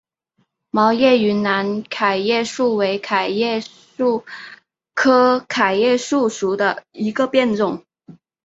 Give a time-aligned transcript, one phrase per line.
[0.71, 4.25] 毛叶云南桤叶树为桤叶树
[4.95, 7.85] 科桤叶树属下的一个变种。